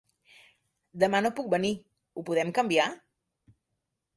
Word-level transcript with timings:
Demà 1.03 1.19
no 1.25 1.31
puc 1.39 1.51
venir! 1.55 1.71
Ho 2.21 2.25
podem 2.31 2.55
canviar? 2.59 2.89